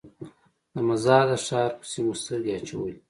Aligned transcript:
د 0.73 0.75
مزار 0.87 1.25
د 1.31 1.33
ښار 1.45 1.71
پسې 1.79 1.99
مو 2.05 2.13
سترګې 2.21 2.51
اچولې. 2.57 2.95